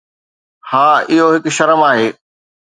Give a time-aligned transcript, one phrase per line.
[0.69, 2.07] ها، اهو هڪ شرم آهي